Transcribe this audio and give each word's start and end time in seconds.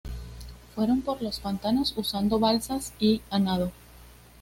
Fueron 0.73 1.03
por 1.03 1.21
los 1.21 1.39
pantanos 1.39 1.93
usando 1.95 2.39
balsas 2.39 2.91
y 2.97 3.21
a 3.29 3.37
nado. 3.37 3.71